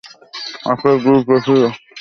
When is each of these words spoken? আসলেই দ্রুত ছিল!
আসলেই 0.71 0.99
দ্রুত 1.03 1.27
ছিল! 1.45 1.61